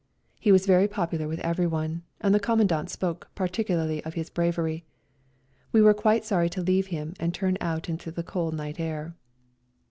He 0.39 0.51
was 0.51 0.65
very 0.65 0.87
popular 0.87 1.27
with 1.27 1.39
everyone, 1.41 2.01
and 2.19 2.33
the 2.33 2.39
Commandant 2.39 2.89
spoke 2.89 3.29
particularly 3.35 4.03
of 4.03 4.15
his 4.15 4.31
bravery. 4.31 4.83
We 5.71 5.83
were 5.83 5.93
quite 5.93 6.25
sorry 6.25 6.49
to 6.49 6.63
leave 6.63 6.87
and 6.91 7.33
turn 7.35 7.55
out 7.61 7.87
into 7.87 8.09
the 8.09 8.23
cold 8.23 8.55
night 8.55 8.79
air. 8.79 9.13